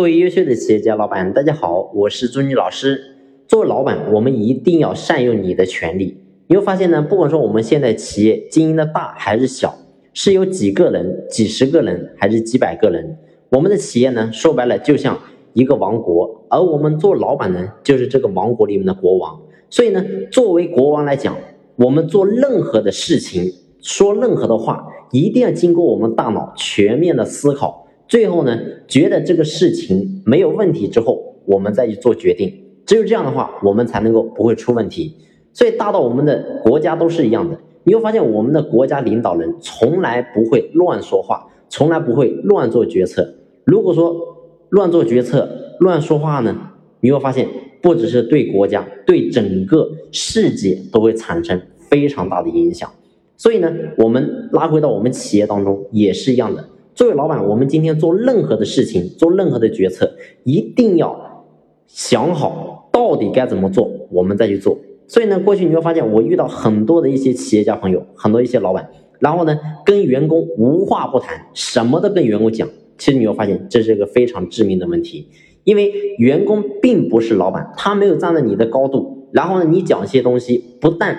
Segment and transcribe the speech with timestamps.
[0.00, 3.18] 各位优秀的企业家老板，大家好，我是朱妮老师。
[3.46, 6.16] 作为老板，我们一定要善用你的权利。
[6.46, 9.76] 你会发现呢，不管说我们现在企业经营的大还是小，
[10.14, 13.18] 是有几个人、几十个人还是几百个人，
[13.50, 15.20] 我们的企业呢，说白了就像
[15.52, 19.38] 一个王国，而我们做老板呢，就是这个王国里面的国王。
[19.68, 21.36] 所以呢，作为国王来讲，
[21.76, 24.82] 我们做任何的事情、说任何的话，
[25.12, 27.86] 一定要经过我们大脑全面的思考。
[28.10, 28.58] 最后呢，
[28.88, 32.52] 觉得这个事情没有问题之后，我们再去做决定。
[32.84, 35.14] 只有这样的话，我们才能够不会出问题。
[35.52, 37.56] 所以大到我们的国家都是一样的。
[37.84, 43.32] 你会发现，我们的国家领导人从来不会乱说话，从来不会乱做决策。
[43.64, 44.16] 如果说
[44.70, 45.48] 乱做决策、
[45.78, 46.72] 乱说话呢，
[47.02, 47.46] 你会发现，
[47.80, 52.90] 不只是对国家，对整个世界都会产生非常大的影响。
[53.36, 56.64] 所以呢，我们拉回到我们企业当中也是一样的。
[57.00, 61.46] 作为老板，我们今天做任何的事情，做任何的决策，一定要
[61.86, 64.78] 想好到底该怎么做，我们再去做。
[65.06, 72.68] 所以呢，过去你会发现，我遇到很多的一些企业家朋友，很多一些老板，然后呢，跟员工无话不谈，什么都跟员工讲。
[72.98, 75.26] 其实你会发现，这是一个非常致命的问题，
[75.64, 81.18] 因为员工并不是老板，他没有站在你的高度，然后呢，你讲一些东西，不但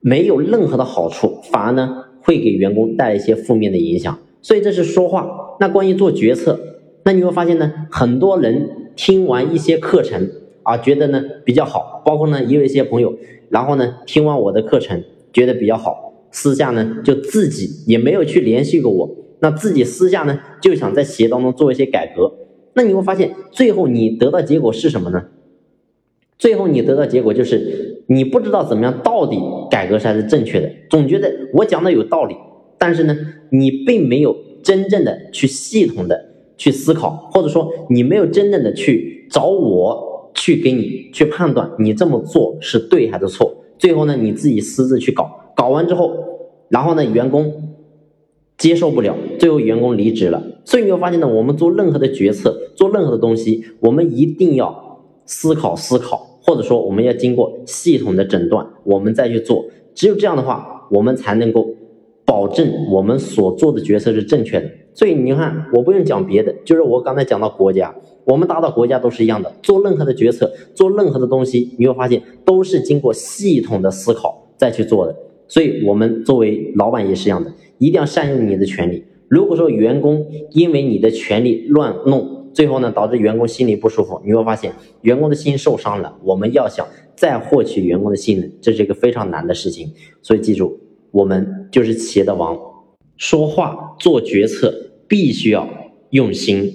[0.00, 4.18] 没有任何的好处，反而呢，会给员工带来一些负面的影响。
[4.44, 5.56] 所以这是说话。
[5.58, 6.60] 那关于做决策，
[7.04, 10.30] 那你会发现呢，很多人听完一些课程
[10.62, 13.16] 啊，觉得呢比较好，包括呢也有一些朋友，
[13.48, 22.34] 然后呢听完我的课程觉得比较好，私下呢就自己也没有去联系过我，那自己私下呢就想在企业当中做一些改革。
[22.74, 25.24] 那你会发现，最后你得到结果是什么呢？
[26.36, 29.38] 最后你得到结果就是你不知道怎么样到底
[29.70, 32.34] 改革才是正确的，总觉得我讲的有道理。
[32.84, 33.16] 但是呢，
[33.48, 36.22] 你并没有真正的去系统的
[36.58, 43.64] 去思考，或者说你没有真正的去找我去给你去判断你这么做是对还是错。
[43.78, 46.12] 最后呢，你自己私自去搞，搞完之后，
[46.68, 47.70] 然后呢，员工
[48.58, 50.42] 接受不了，最后员工离职了。
[50.66, 59.64] 所以你会发现呢，我们做任何的决策，做任何的东西，我们一定要思考思考，或者说我们要经过系统的诊断，我们再去做。
[59.94, 61.73] 只有这样的话，我们才能够。
[62.34, 75.14] 保证我们所做的决策是正确的，所以你看，我不用讲别的，就是我刚才讲到国家，我们打倒国家都是一样的，做任何的决策，做任何的东西，你会发现都是经过系统的思考再去做的。
[75.46, 79.04] 所以，我们作为老板也是一样的，一定要善用你的权利。
[79.28, 84.72] 如果说员工因为你的权利乱弄，最后呢导致员工心里不舒服，你会发现
[85.02, 86.18] 员工的心受伤了。
[86.24, 86.84] 我们要想
[87.14, 89.92] 再获取员工的信任，这是一个非常难的事情。
[90.20, 90.80] 所以记住。
[91.14, 92.58] 我们就是企业的王，
[93.16, 94.74] 说话做决策
[95.06, 95.68] 必须要
[96.10, 96.72] 用心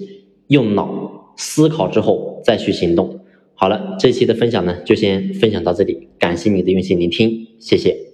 [0.48, 3.20] 用脑思考之后再去行动。
[3.54, 8.09] 好了，这期的分享呢就先分享到这里，感谢你的用心聆听，谢谢。